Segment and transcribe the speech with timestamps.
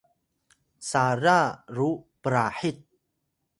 [0.89, 1.39] sara
[1.75, 1.89] ru
[2.25, 2.77] prahit